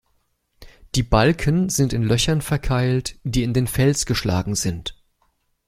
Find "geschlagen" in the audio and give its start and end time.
4.07-4.55